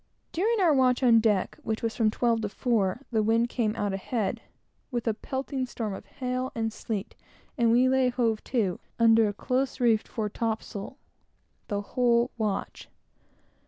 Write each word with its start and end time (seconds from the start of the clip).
During 0.31 0.59
our 0.59 0.73
watch 0.73 1.03
on 1.03 1.19
deck, 1.19 1.59
which 1.61 1.83
was 1.83 1.95
from 1.95 2.09
twelve 2.09 2.41
to 2.41 2.49
four, 2.49 3.01
the 3.11 3.21
wind 3.21 3.49
came 3.49 3.75
out 3.75 3.93
ahead, 3.93 4.41
with 4.89 5.05
a 5.07 5.13
pelting 5.13 5.67
storm 5.67 5.93
of 5.93 6.07
hail 6.07 6.51
and 6.55 6.73
sleet, 6.73 7.13
and 7.55 7.71
we 7.71 7.87
lay 7.87 8.09
hove 8.09 8.43
to, 8.45 8.79
under 8.97 9.27
a 9.27 9.31
close 9.33 9.79
reefed 9.79 10.09
main 10.17 10.29
topsail, 10.31 10.97
the 11.67 11.81
whole 11.93 12.31
watch. 12.35 12.89